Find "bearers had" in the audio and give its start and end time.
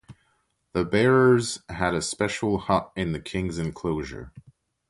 0.83-1.93